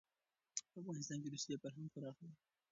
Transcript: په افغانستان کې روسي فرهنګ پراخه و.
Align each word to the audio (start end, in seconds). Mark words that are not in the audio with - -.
په 0.71 0.77
افغانستان 0.81 1.17
کې 1.21 1.31
روسي 1.33 1.53
فرهنګ 1.61 1.87
پراخه 1.93 2.23
و. 2.27 2.29